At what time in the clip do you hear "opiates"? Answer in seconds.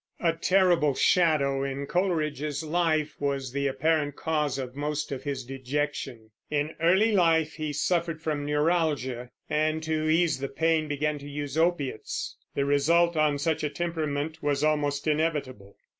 11.55-12.35